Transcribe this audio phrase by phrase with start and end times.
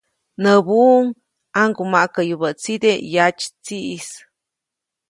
[0.43, 1.03] Näbuʼuŋ
[1.55, 4.09] ‒ʼaŋgumaʼkäyubäʼtside yatsytsiʼis‒.